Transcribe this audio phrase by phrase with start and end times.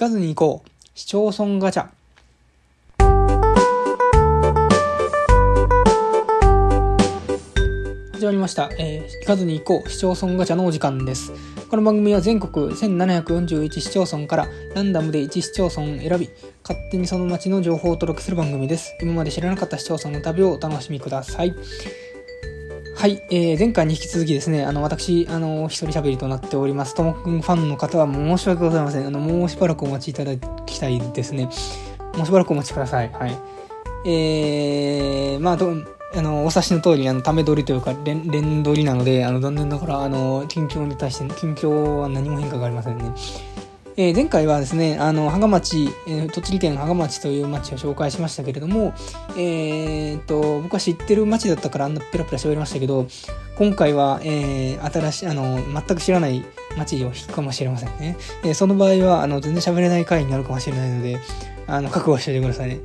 [0.00, 0.70] かずに行こう。
[0.94, 1.88] 市町村ガチャ。
[8.14, 8.70] 始まりました。
[8.78, 9.90] えー、聞かずに行こう。
[9.90, 11.34] 市町村ガチャのお時間です。
[11.68, 16.30] この番組は全国1741市町村からランダムで1市町村を選び、
[16.62, 18.96] 勝手にその町の情報をお届けする番組です。
[19.02, 21.54] 今まで知らなかった市町村の旅をお楽しみください。
[23.00, 26.94] はい、えー、前回に引き続きですね、あの、私、あの、一人喋りとなっております。
[26.94, 29.06] ともくんファンの方は申し訳ございません。
[29.06, 30.36] あの、もうしばらくお待ちいただ
[30.66, 31.48] きたいですね。
[32.14, 33.10] もうしばらくお待ちください。
[33.10, 33.38] はい。
[34.04, 35.72] えー、まあ、ど、
[36.14, 43.14] あの、お察しの通り、あの、ため撮りというか、連、連撮りなので、あの、残念ながら、あの、近況に対して、近況は何も変化がありませんね。
[43.96, 48.94] えー、前回はですね、あの、芳賀町、えー、栃木県芳賀町という町を紹介しましたけれども、
[49.36, 53.06] えー、と、僕は知ってる町だったからあんなペラペラ喋りましたけど、
[53.56, 56.44] 今回は、えー、新しい、あの、全く知らない
[56.76, 58.16] 町を引くかもしれませんね。
[58.44, 61.18] えー、その場合は、あの、全然喋れない回になるかもしれないので、
[61.66, 62.80] あの、覚悟しておいてくださいね。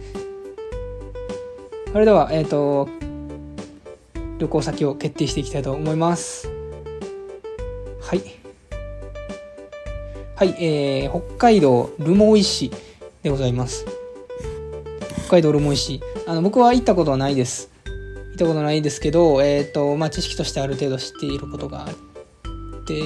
[1.92, 2.90] それでは、えっ、と、
[4.38, 6.50] 旅行先を決定していきたいと思います。
[8.02, 8.45] はい。
[10.38, 12.70] はい、えー、北海道留萌市
[13.24, 13.86] でございます。
[15.28, 16.02] 北海道留萌市。
[16.28, 17.72] あの、僕は行ったことはないです。
[17.86, 23.04] 行ったことないですけど、えっ、と、まあ、知識としてある程度知っていることがあって、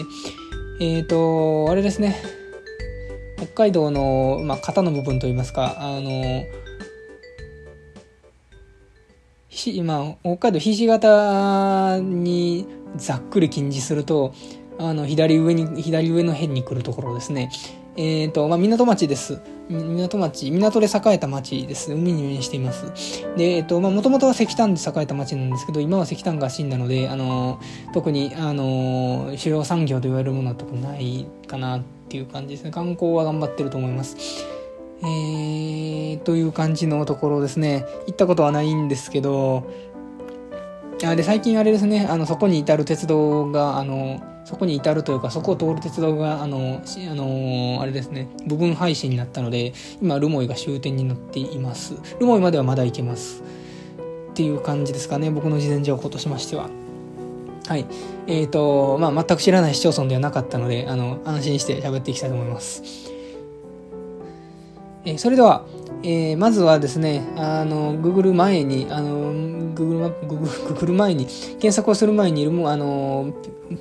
[0.82, 2.16] えっ、と、あれですね。
[3.38, 6.44] 北海道の、まあ、肩の部分といいますか、あの、
[9.50, 14.34] ひ今、北海道ひし形にざっくり近似すると、
[14.80, 17.52] あの、左上に、左上の辺に来るところですね。
[17.98, 19.42] えっ、ー、と、まあ、港町です。
[19.68, 21.94] 港町、港で栄えた町です。
[21.94, 23.26] 海に面しています。
[23.36, 27.60] で、えっ、ー、と、まあ、もともとは石炭で栄えた町なんですけど、今は石炭が死んだので、あの、
[27.94, 32.72] 特に、あの、主要産業と言われるものは特にないかなっていう感じですね。
[32.72, 34.16] 観光は頑張ってると思います。
[35.02, 37.86] えー、という感じのところですね。
[38.08, 39.70] 行ったことはないんですけど、
[41.06, 51.94] あで最近あれですね、あのそこに至る鉄道が、あのそこに至るというか、そこを通る鉄道が、あの、あのあれですね、部分廃止になったので、今、ルモイが終点になっています。
[52.20, 53.44] ルモイまではまだ行けます。
[54.32, 56.68] っていう感じですかね、僕の事前情報としましては。
[57.68, 57.86] はい。
[58.26, 62.82] えっ、ー、と、まあ、全く知らない市町村ではなかったので、あの、安心して喋っていきたいと思います。
[65.06, 65.64] えー、それでは、
[66.02, 69.32] えー、まずはですね、あの、Google 前に、あの、
[69.84, 73.34] Google マップ、Google, Google 前に、検索をする前にルモ、あの、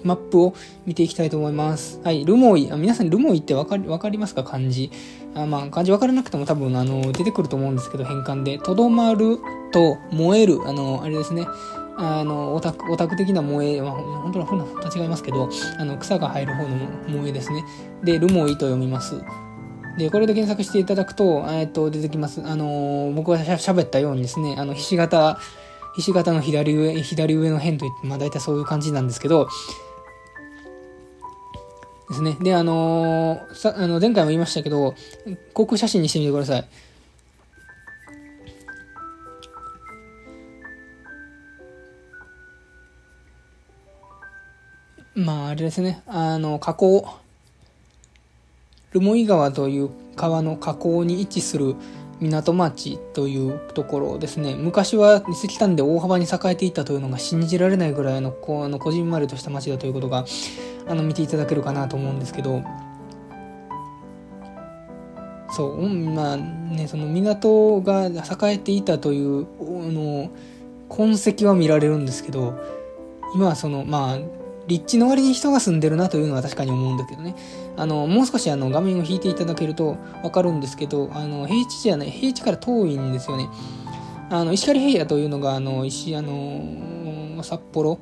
[0.05, 0.55] マップを
[0.87, 2.01] 見ていきたいと思います。
[2.05, 4.45] はい、ルモイ、あ皆さんルモイってわかり、わかりますか？
[4.45, 4.91] 漢字。
[5.35, 8.59] あまあ、漢字わからなくても多分、あの、出てくると思うんですけど、変換で。
[8.59, 9.39] とどまる
[9.73, 11.47] と燃える、あの、あれですね。
[12.01, 15.49] あの、オタク、オタク的な萌え、まあ、本当は本当は違いますけど、
[15.79, 16.69] あの、草が生える方の
[17.07, 17.65] 萌えですね。
[18.05, 19.21] で、ルモイと読みます。
[19.99, 22.41] で、これで検索していただくと、えっと、出てきます。
[22.45, 25.39] あの、僕がしゃべったようにですね、あの、ひし形、
[25.99, 29.49] ひし形の左上、左上の辺といって、まあ大体そういう感じなんですけど、
[32.09, 32.37] ですね。
[32.41, 34.95] で、あのー、さ、あの、前回も言いましたけど、
[35.55, 36.69] 航空写真にしてみてください。
[45.17, 46.01] まあ、あれですね。
[46.07, 47.09] あの、河口、
[48.93, 51.75] 留萌川という川の河口に位置する
[52.21, 60.25] 港町というところですね昔は石炭で大幅に栄えていたというのが信じられないぐらいのこあのこじんまりとした町だということが
[60.89, 62.63] あの見ていただけるかなと思うんですけど
[65.51, 70.31] そうまあねその港が栄えていたというあの
[70.89, 72.59] 痕跡は見られるんですけど
[73.35, 74.19] 今はそのまあ
[74.67, 77.35] 立地の割に人が住んでるなというのは確かに思うんだけどね。
[77.79, 83.49] あの、もう少しあの画面を引いていただけるとわかるんですけど、あの、平地じゃない、平地から遠いんですよね。
[84.31, 87.99] あの、石狩平野というのが、あの、石、あの、札幌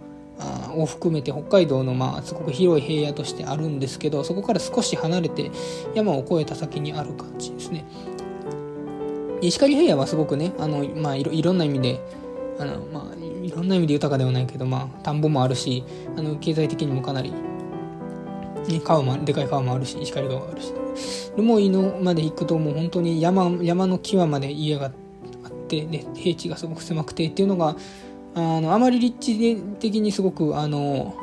[0.75, 5.51] を含めて北海道の、まあ、すごく広い平野としてあるんですけど、そこから少し離れて
[5.95, 7.85] 山を越えた先にある感じですね。
[9.43, 12.01] 石狩平野はすごくね、あの、まあ、いろいろんな意味で、
[12.59, 15.85] あの、まあ、いろんな意味で豊かではないけど、まあ、田んぼもあるし、
[16.17, 17.33] あの、経済的にもかなり、
[18.69, 20.73] ね、川も、でかい川もあるし、石狩川があるし。
[21.37, 24.93] 留萌のまで行くと、もう本当に山、山の際まで家があっ
[25.69, 27.77] て、で、平地がすごく狭くてっていうのが、
[28.35, 31.15] あの、あまり立地的にすごく、あの、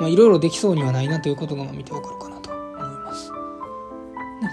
[0.00, 3.32] まあ、いろいろできそうにはないなということが見てわかるかなと思います。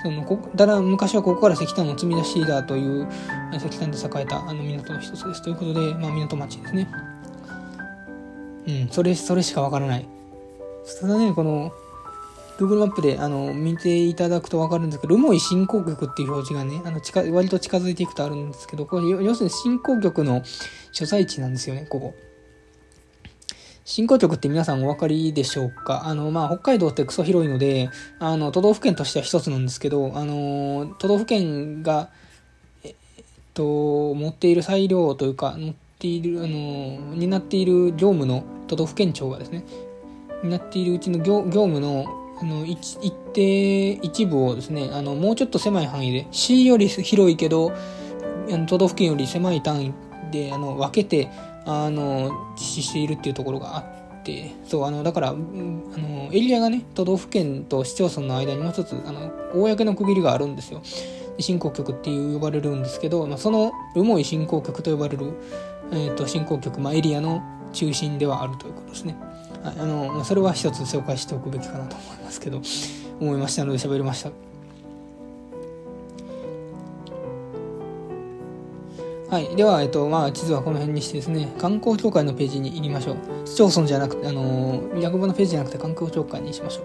[0.04, 3.07] そのこだら昔はここから石炭を積み出していたという
[3.56, 6.88] 石炭で栄えたあの港の一つですということで、まあ、港町ですね
[8.68, 10.07] うんそれそれしかわからない
[10.97, 11.74] ただねこの
[12.57, 20.44] Google マップであの見ていただくと分かるんですけど、留萌新興局っていう表示がね、あの近割と近づいていくとあるんですけど、これ要するに新興局の
[20.91, 22.15] 所在地なんですよね、ここ。
[23.86, 26.06] 新興局って皆さんお分かりでしょうか？
[26.06, 27.89] あの、まあ、北海道ってクソ広いので、
[28.19, 32.09] あの、都道府県としては一つなんですけど、あの、都道府県が、
[32.83, 32.95] えっ
[33.56, 39.63] と、持っている裁量というか、持っている、あの、担っている業務の都道府県庁がですね、
[40.44, 42.06] 担っているうちの業務の
[42.41, 47.74] あの一一定一部をですねあのもうちょっと狭い範囲で市より広いけど
[48.50, 49.94] あの都道府県より狭い単位
[50.31, 51.30] であの分けて
[51.65, 60.81] あの実施しているっていうところがあってそうあのだからあのエリアがね都道府県と市町村の間にもう一つあの公の区切りがあるんですよ
[61.39, 65.33] 振興局っていう呼ばれるんですけど、まあ、その留萌振興局と呼ばれる、
[65.92, 69.15] えーと、振興局、まあ、エリアの中心ではあるということですね。
[69.63, 72.61] あのそれは一つ紹介しておくべきかなと思いますけど
[73.19, 74.31] 思いましたので喋りました
[79.29, 79.56] はい。
[79.56, 83.17] では、えっと、まあ、地図はこの辺にしてですね、観光協会のページに行きましょう。
[83.45, 86.81] 市町村じゃなくて、あの役場のページじゃなくて観光協会にしましょ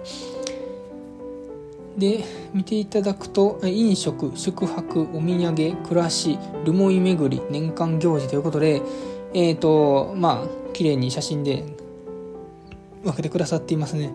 [1.97, 2.01] う。
[2.01, 2.23] で、
[2.53, 8.83] 見ていただくと、飲食、宿泊、お土産、暮らし、留萌巡り、年間行事ということで、
[9.33, 11.65] えっ、ー、と、まあ、綺麗に写真で
[13.05, 14.13] 分けてくださっていますね。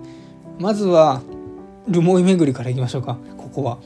[0.59, 1.21] まずは
[1.87, 3.17] 留萌巡りからいきましょうか。
[3.37, 3.77] ここは。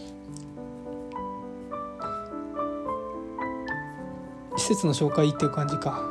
[4.58, 6.10] 施設の紹介っていう感じか。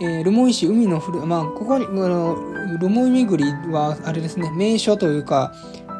[0.00, 2.36] えー、留萌市海の古まあここにあの
[2.80, 4.50] 留萌巡りはあれですね。
[4.50, 5.54] 名所というか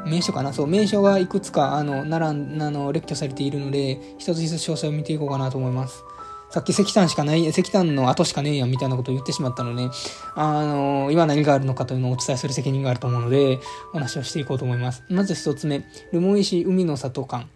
[0.07, 0.53] 名所かな。
[0.53, 6.05] そう名所がいくつかあの並んあの列挙されているので一つ一つ詳細を見ていこうかなと思います。
[6.53, 9.89] さっき石炭しかない、石炭の後しかねえやんみたいなことを言ってしまったので、
[10.35, 13.59] あの、今何があるのかというのをお伝えする責任があると思うので、
[13.93, 15.03] お話をしていこうと思います。
[15.09, 17.47] まず一つ目、留萌市海の里館。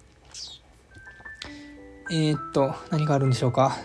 [2.11, 3.77] えー、っと、何があるんでしょうか？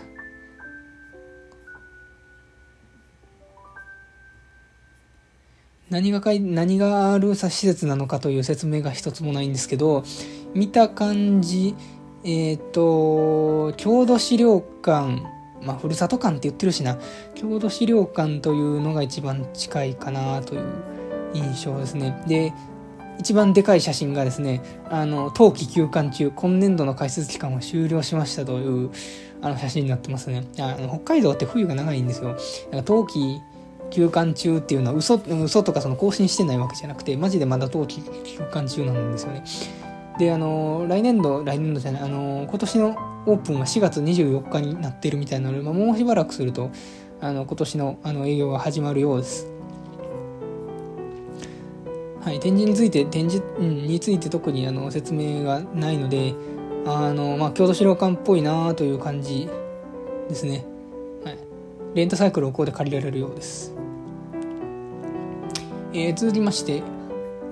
[5.90, 10.04] 何がかい何がある施設なのかという説明が一つもないんですけど
[10.54, 11.74] 見た感じ
[12.24, 15.22] えっ、ー、と、郷土資料館、
[15.62, 16.98] まあ、ふるさと館って言ってるしな、
[17.34, 20.62] 郷土資料館というのが一番近いかなという
[21.34, 22.22] 印象ですね。
[22.26, 22.52] で、
[23.18, 28.90] 一番でかい写真がですね、あの、冬季休館中、今年度の開設期間を終了しましたという、
[29.40, 30.44] あの、写真になってますね。
[30.58, 32.28] あの北海道って冬が長いんですよ。
[32.28, 33.40] なんか冬季
[33.90, 39.44] 休館中っていうのは嘘、嘘とかその更新してないわけじゃなくて、マジでまだ冬季休館中なんですよね。
[40.22, 42.96] であの来年度来年度じゃないあの今年の
[43.26, 46.70] オープンは4月24日になってるみたいなので、まあ、もうしばらくすると
[47.20, 49.48] あの今年のあの営業が始まるようです。
[52.20, 56.34] はい、展示について展示、うん、について特にあの説明がないので
[56.86, 59.50] あの、まあ、郷土資料館っぽいなという感じ
[60.28, 60.64] ですね、
[61.24, 61.38] はい、
[61.94, 63.74] レンタサイクルをここで借りられるようです、
[65.92, 66.84] えー、続きまして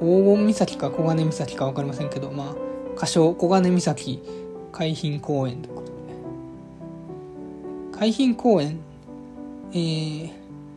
[0.01, 2.55] 黄金岬か黄金岬か分かりませんけど、まあ、
[2.97, 4.23] 仮称黄金岬
[4.73, 5.93] 海浜公園ということで。
[7.99, 8.81] 海浜公園、
[9.73, 10.29] えー、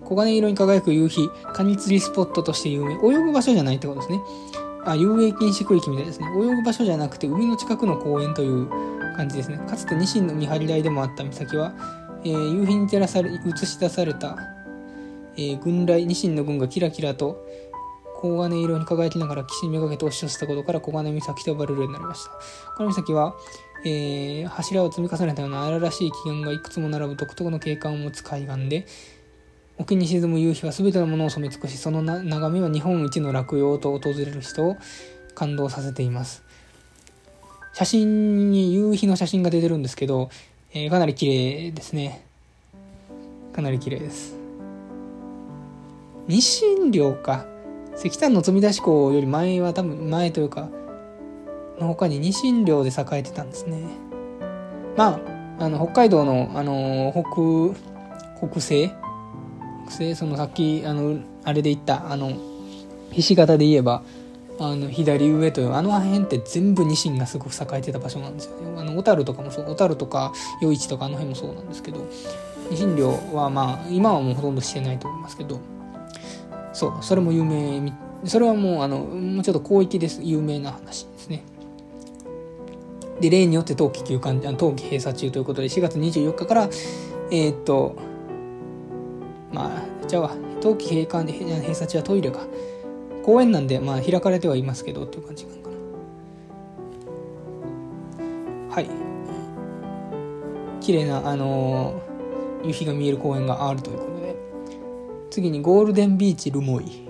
[0.08, 2.96] 黄金色に輝く夕日、カニ釣りスポットとして有名。
[2.96, 4.22] 泳ぐ場所じゃないってことですね。
[4.86, 6.28] あ、遊泳禁止区域みたいですね。
[6.38, 8.68] 泳ぐ場所じゃなくて海の近くの公園という
[9.16, 9.58] 感じですね。
[9.70, 11.74] かつてニシンの見張り台でもあった岬は、
[12.26, 14.38] えー、夕日に照らされ、映し出された、
[15.38, 17.46] えー、軍雷、ニシンの軍がキラキラと
[18.24, 22.32] 黄金色に輝きながら岸にめがけて押し寄せたことから黄金岬と呼ばれるようになりました。
[22.78, 23.36] この岬は、
[23.84, 28.88] えー、柱を積み重ねたような荒々しい奇岩がいくつも並ぶ独特の景観を持つ海岸で、
[29.78, 34.78] 沖に沈む夕日は全てのものを染め尽くし、その眺めは日本一の落葉と訪れる人を
[35.36, 36.44] 感動させています。
[37.74, 40.30] 写真に夕日の写真が出てるんですけど、
[40.74, 42.24] えー、かなり綺麗ですね。
[43.52, 44.38] かなり綺麗です。
[46.30, 47.52] 日清寮か。
[47.96, 50.70] 石炭の積み出し港より前は多分前というか
[51.80, 53.84] の他にニシン漁で栄えてたんですね。
[54.96, 55.20] ま
[55.60, 58.92] ああの北海道のあの北北西？
[59.88, 60.16] 北西？
[60.16, 62.34] そのさっきあのあれで言ったあの
[63.12, 64.04] ひし形で言えば
[64.60, 68.80] あの左上というあの辺って全部ニシンがすごく栄えてた場所なんですよね。
[68.80, 72.08] あの小樽とかもそう小樽とか余市とかあの辺もそうなんですけど
[72.70, 75.60] ニシン漁はまあ今はもうほとんどしてないと思いますけど
[76.74, 77.94] そうそれも有名
[78.26, 81.44] それはもうあのもうちょっと広域です有名な話ですね。
[83.20, 86.70] で例によって冬季休館冬季閉鎖中ということで4月24日から
[87.32, 87.96] えー、っと
[89.52, 92.40] まあじゃあ冬季閉館で閉鎖中はトイレが
[93.24, 95.64] 公園なんで、まあ、開かれてはいますけどっていう感じかな。
[98.76, 98.90] はい。
[100.82, 104.13] 綺麗なあのー、夕日が見える公園があるということ
[105.34, 107.08] 次にゴールデンビーチルモイ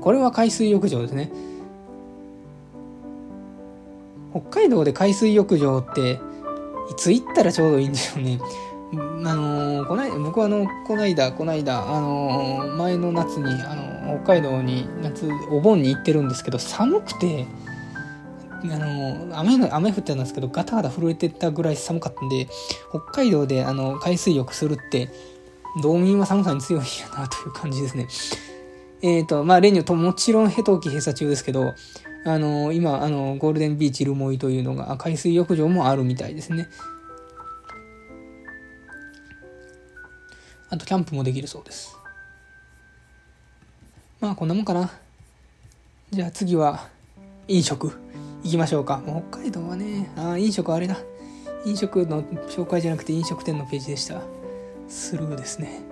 [0.00, 1.30] これは海水浴場ですね。
[4.32, 6.18] 北海道で海水浴場って
[6.90, 8.40] いつ行ったらちょうどいいんでしょうね。
[9.24, 17.46] あのー、こない僕はあのこの間この間あのー、前の夏にあの北海道に夏お盆に行ってるんですけど寒くて
[18.64, 22.48] あの雨の雨降ってたんですけどガタガタ震えてたぐらい寒かったんで
[22.90, 25.10] 北海道であの海水浴するって
[25.80, 28.08] 道民は寒さに強いんやなという感じですね。
[29.02, 31.74] えっ、ー、とまあ例によともちろんヘト期閉鎖中ですけど
[32.24, 36.68] あの今あのゴールデンビーチルモイというのが海水浴場もあるみたいですね。
[40.70, 41.98] あとキャンプもできるそうです。
[44.20, 44.90] まあこんなもんかな。
[46.10, 46.88] じゃあ次は
[47.48, 47.92] 飲食
[48.44, 49.02] 行きましょうか。
[49.04, 50.96] 北海道はねあ飲食あれだ。
[51.64, 54.22] 飲食の紹介じゃなくて飲食店のページでした。
[54.92, 55.82] スルーですね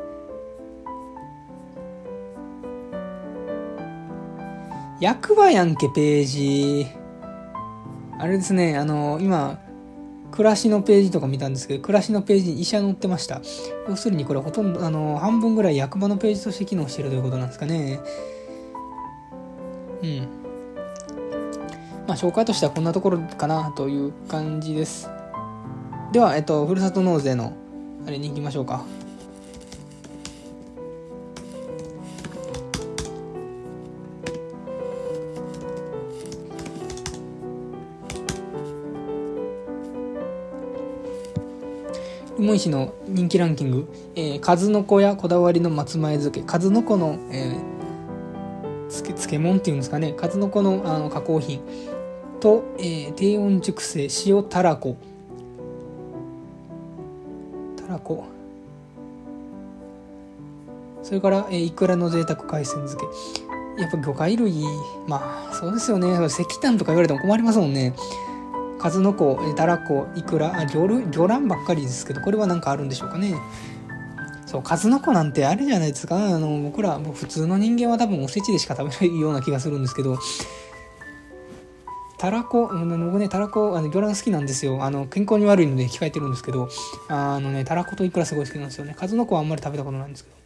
[5.00, 6.86] 役場やんけページ
[8.18, 9.58] あれですねあの今
[10.30, 13.42] 暮らしのページとか見たんですけど、暮らしのページに医者載ってました。
[13.88, 18.00] 要するにこれほとんど、あの、半分ぐらい役場のページとして機能してるということなんですかね。
[20.02, 20.18] うん。
[22.06, 25.10] まあ、紹介としてはこんなところかなという感じです。
[26.12, 27.52] では、えっと、ふるさと納税の、
[28.06, 28.84] あれに行きましょうか。
[42.38, 46.46] 芋石の人気ランキング、えー、数の子やこだわりの松前漬け。
[46.46, 50.14] 数の子の、えー、漬漬物っていうんですかね。
[50.14, 51.60] 数の子のあの加工品
[52.40, 54.96] と、えー、低温熟成塩たらこ。
[61.02, 63.06] それから、え、いくらの贅沢海鮮漬け。
[63.80, 64.64] やっぱ魚介類
[65.06, 66.26] まあそうですよね。
[66.26, 67.94] 石炭とか言われても困りますもんね。
[68.78, 73.34] 数の子たらこいくらあ魚魚卵ばっかりですけどこれは何かあるんでしょうかね。
[74.46, 76.16] そう数の子なんてあれじゃないですか。
[76.16, 80.18] あの僕ら普通の人間は多分おせちでしか食べないような気がするんですけど。
[82.20, 84.84] たらこ、僕ね、たらこ、あの魚卵好きなんですよ。
[84.84, 86.68] あの、健康に悪いので控えてるんですけど、
[87.08, 88.94] あのね、たらこといくらすごい好きなんですよね。
[88.94, 90.36] 数の子はあんまり食べたことないんですけど。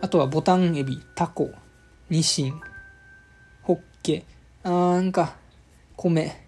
[0.00, 1.50] あとはボタンエビ、タコ、
[2.08, 2.60] ニシン、
[4.04, 4.22] け
[4.62, 5.34] あなんか
[5.96, 6.46] 米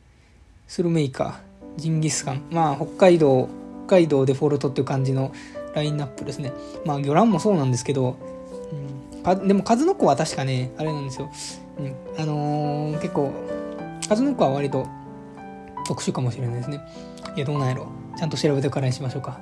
[0.68, 1.40] スルメイカ
[1.76, 3.48] ジンギスカンまあ北海道
[3.86, 5.32] 北海道デフォルトっていう感じの
[5.74, 6.52] ラインナップですね
[6.84, 8.35] まあ魚卵もそうなんですけど、
[9.34, 11.30] でも数の子は確かねあれなんですよ、
[11.78, 13.32] うん、あのー、結構
[14.08, 14.86] 数の子は割と
[15.86, 16.80] 特殊かもしれないですね。
[17.36, 17.88] いやどうなんやろ。
[18.16, 19.38] ちゃんと調べてからにしましょうか。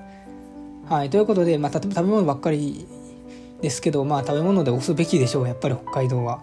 [0.88, 2.86] はいということで、まあ、食べ物ばっかり
[3.62, 5.48] ですけどまあ食べ物で押すべきでしょう。
[5.48, 6.42] やっぱり北海道は。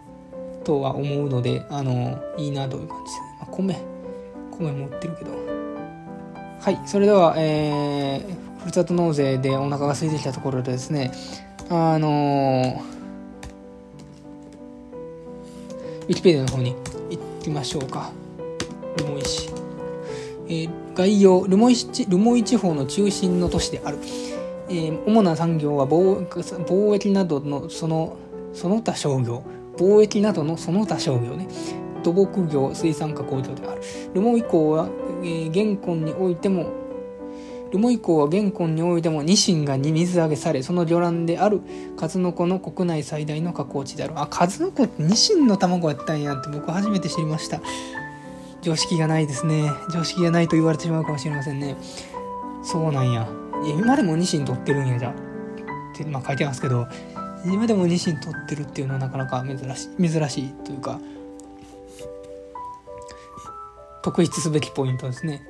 [0.63, 3.79] とは思うのであのいいなという感じです、まあ、米。
[4.51, 5.31] 米も売ってるけど。
[6.60, 11.12] はいそれでは、えー、ふるさと納税でお腹が空いてきたところでですね
[11.69, 12.83] あの
[16.01, 16.75] ウィキペディアの方に
[17.10, 18.12] 行ってみましょうか。
[18.98, 19.50] 留萌市、
[20.48, 21.46] えー、概要。
[21.48, 24.00] 留萌市留萌地方の中心の都市である、
[24.70, 28.17] えー、主な産業は貿貿易などのその
[28.53, 29.43] その他商業。
[29.77, 31.48] 貿易などのその他商業ね。
[32.03, 33.81] 土木業水産加工業である。
[34.13, 34.89] ルモ以降は、
[35.22, 36.80] えー、現今においても
[37.72, 41.62] ルモ以降は現今においてもニシンがに水揚げされその魚卵である
[41.98, 44.13] 数の子の国内最大の加工地である。
[44.20, 47.62] あ数の子ってニシンの卵やったんやって僕初めて知りました。
[48.62, 49.72] 常識がないですね。
[49.92, 51.75] 常識がないと言われてしまうかもしれませんね。
[52.63, 53.28] そうなんや。
[53.78, 55.12] 今でもニシン取ってるんやじゃ。
[55.12, 56.88] ってまあ書いてますけど
[57.46, 61.00] 今でもニシン取ってるっていうのはなかなか珍しい珍しいというか
[64.04, 65.42] 特筆すべきポイントですね。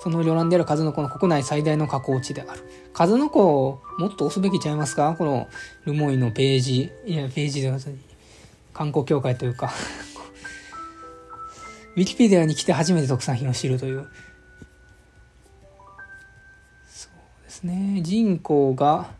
[0.00, 2.62] その魚卵である数の子の国内最大の加工地である。
[2.92, 5.14] 数の子をもっと押すべきちゃいますか？
[5.16, 5.48] この
[5.84, 6.90] ルモイのページ。
[7.06, 7.78] いやページでは
[8.72, 9.72] 観光協会というか。
[11.96, 14.06] ウィキペディアに来て初めて特産品を知るという。
[16.88, 18.00] そうですね。
[18.02, 19.10] 人口が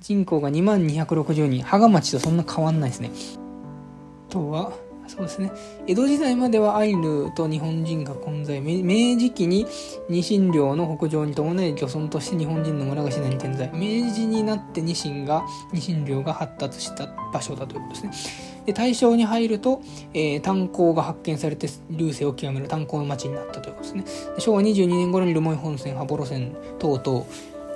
[0.00, 1.64] 人口が2260人。
[1.64, 3.10] 芳賀町とそんな変わんないですね。
[4.28, 4.72] あとは
[5.06, 5.52] そうですね。
[5.86, 8.60] 江戸時代まではアイヌと日本人が混在。
[8.60, 9.66] 明治期に
[10.08, 13.70] ニシン領の北上に伴い漁村として日本人の村が次第に点在。
[13.72, 15.42] 明治になってニシンが、
[15.72, 18.54] ニシン領が発達した場所だということですね。
[18.66, 19.82] で、大正に入ると、
[20.14, 24.04] えー、炭鉱が発見されて流星を極める炭鉱の町になったということですね。
[24.38, 27.26] 昭和22年頃に留萌本線、羽幌線等々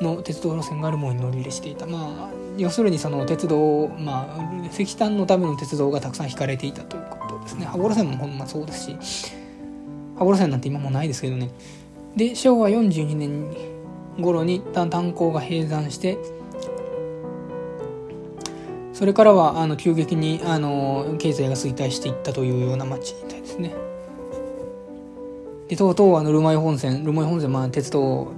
[0.01, 1.87] の鉄道路線が留萌に乗り入れしていた。
[1.87, 7.18] まあ、要するにその鉄道、まあ、石炭のための鉄道がたくさん引かれていたということ
[7.49, 7.67] ですね。
[7.67, 8.97] 羽幌線もほんまそうですし、
[10.17, 11.51] 羽幌線なんて今もないですけどね。
[12.17, 13.57] で、昭和42年
[14.21, 16.19] 頃に炭鉱が閉山して、
[18.93, 23.75] それからはあの急激にあの経済が衰退していったというような町みたいですね。
[25.69, 28.33] でとうとうあのルマイ本線ルマイ本線まあ鉄道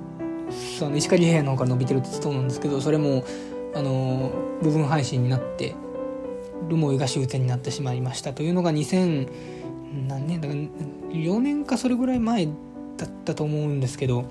[0.79, 3.25] その石狩平野の方から伸びてる鉄道なんですけどそれも
[3.75, 5.75] あの部分配信になって
[6.69, 9.29] ルモイが終点になってしまいましたというのが2000
[10.09, 10.61] 何年だから
[11.11, 12.47] 4年かそれぐらい前
[12.97, 14.25] だったと思うんですけど、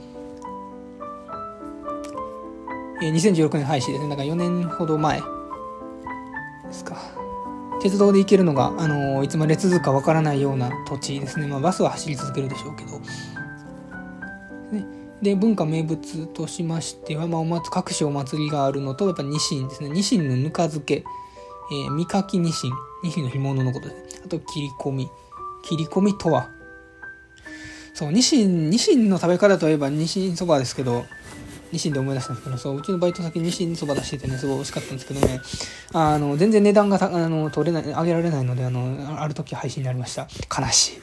[3.02, 4.10] 2016年廃止ですね。
[4.10, 5.26] だから4年ほど前で
[6.72, 6.98] すか。
[7.82, 13.00] 鉄道で行けるのが、あのいつまで続くかわからないような土地ですね、まあ、バスは走り続けるでしょうけど、
[15.22, 19.90] で文化名物としましては、まあ、お各種お祭りがあるのとやっぱニシンですね。
[19.90, 21.04] ニシンのぬか漬け、
[21.72, 22.74] えー、見かきニシン
[23.04, 25.10] ニシンの干物のことですあと切り込み
[25.64, 26.50] 切り込みとは
[27.94, 31.06] そうニシンニシンの食べ方といえばニシンそばですけど
[31.72, 35.40] ニシンで思い出したんですけど、そう、うちのバイト先ニシンそば出しててね、すごい美味しかったんですけどね、
[35.94, 40.28] あの、全然値段があの取れない、上げられないので、あの、ある時配信になりました。
[40.60, 41.02] 悲しい。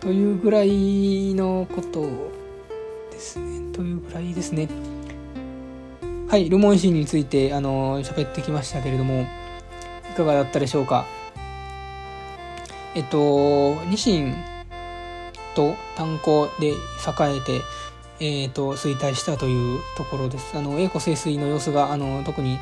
[0.00, 2.02] というぐらいのこと
[3.12, 3.72] ですね。
[3.72, 4.68] というぐらいですね。
[6.28, 11.06] はい、ルモンシンについて、あの、喋ってきましたけれども、いかがだったでしょうか？
[12.94, 14.34] えっと、ニシン
[15.54, 16.74] と炭鉱で栄
[17.38, 17.60] えて、
[18.20, 20.54] えーと、衰退したというところです。
[20.54, 22.58] あの栄枯盛衰の様子があの特に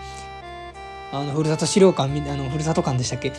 [1.10, 3.30] あのふるさと資料館あのふるさと館でしたっけ？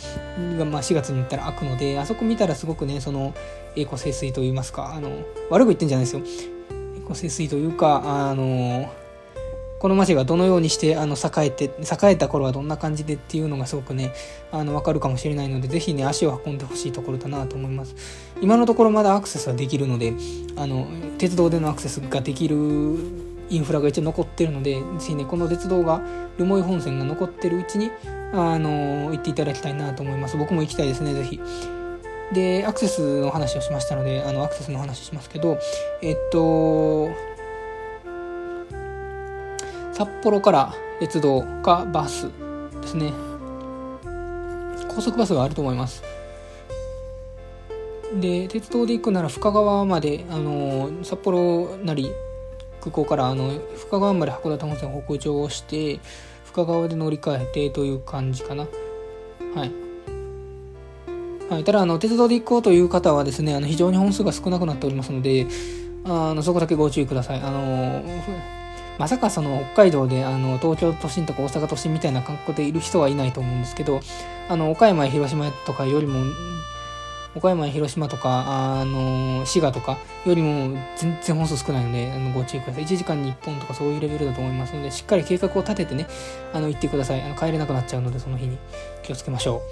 [0.58, 3.32] が、まあ、4月に行ったら開くのであそこ見たらすごくねその
[3.76, 5.10] 栄枯盛衰といいますかあの
[5.48, 6.22] 悪く言ってんじゃないですよ
[6.96, 8.92] 栄枯盛衰というかあの
[9.78, 14.12] この町がどのようにしてあの栄えて栄えた頃はどんな感じでっていうのがすごくね
[14.50, 17.94] あの分かるかもしれないので是非ね足を運んでほしいところだなと思います。
[18.40, 20.14] 今のところまだアクセスはできるので
[20.56, 20.86] あの
[21.18, 22.56] 鉄道でのアクセスができる
[23.50, 26.02] インフラが一応残ってるので是非ねこの鉄道が
[26.38, 27.90] 留萌本線が残ってるうちに
[28.32, 30.36] あの行っていただきたいなと思います。
[30.36, 31.40] 僕も行きたいですね是非
[32.32, 35.58] でアクセスの話をしましたのであのアクセスの話しますけど
[36.02, 37.08] えっと
[39.98, 42.30] 札幌から鉄道かバス
[42.82, 43.12] ですね。
[44.86, 46.04] 高速バスがあると思います。
[48.20, 52.12] で鉄道で行くなら深川まであの札幌なり
[52.80, 55.98] 空港からあの深川まで函館本線北上して
[56.44, 58.68] 深川で乗り換えてという感じかな。
[59.56, 59.72] はい。
[61.50, 65.48] はい、ただあの鉄道で行こうという方はですねあの非常に本数が少なくなっておりますので
[66.04, 67.40] あのそこだけご注意ください。
[67.40, 68.57] あの
[68.98, 74.00] まさかその北海道であの東京都心とか大阪都心みたいな感覚でいる人はいないと思うんですけど
[74.48, 76.20] あの岡山や広島とかよりも
[77.36, 82.84] 岡山や広島とかあの滋賀とかよりも全然本数少ないのであのご注意ください。
[82.84, 86.08] 1時間に1本とかそういうレベルだと思いますのでしっかり計画を立ててね
[86.52, 87.22] あの行ってください。
[87.22, 88.58] あの帰れなくなっちゃうのでその日に
[89.04, 89.62] 気をつけましょ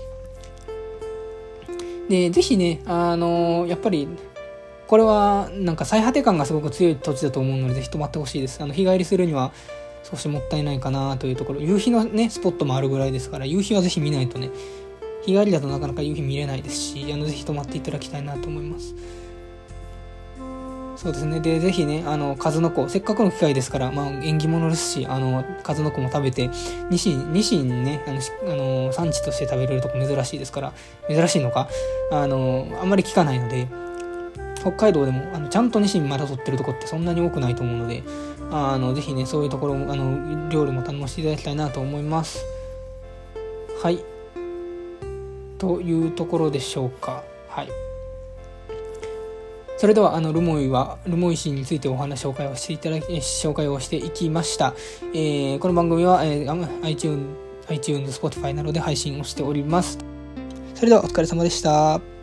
[2.09, 2.11] う。
[2.11, 4.07] でぜひねあのやっぱり
[4.87, 8.63] これはなんか最果て感がすごく強い土地だと思うのでぜひ泊まってほしいです。
[8.63, 9.53] あの日帰りするには
[10.09, 14.51] 少しもったいないかなというところ夕日のねスポットもあるぐらいですから夕日はぜひ見ないとね
[15.23, 18.95] 日帰りだとなかなか夕日見れないですしあのぜひ泊まっていただきたいなと思います。
[20.97, 21.41] そうですね。
[21.41, 26.49] でぜひねあの数の子せっかくの機会ですから、まあ、縁起物ですしあの数の子も食べて
[26.91, 28.21] ニシンニシンねあの
[28.53, 30.73] あの産地として食べれるとこ珍しいですから
[31.09, 31.69] 珍しいのか
[32.11, 33.69] あのあんまり聞かないので
[34.67, 38.03] 北海道でもあのちゃんとニシンまだ取ってるとこってそんなに多くないと思うので
[38.51, 42.45] あのぜひねそういうところあの料理も楽しんでいただきたいなと思います。
[43.83, 44.03] はい。
[45.59, 47.23] というところでしょうか。
[47.49, 47.69] はい。
[49.79, 54.73] それではあのルモイはルモイ市についてお話紹介をしていただき紹介をしていきました、
[55.13, 57.27] えー、この番組は、えー、iTunes、
[57.69, 59.99] iTunes、Spotify などで配信をしております。
[60.75, 62.16] それではお疲れ様でした。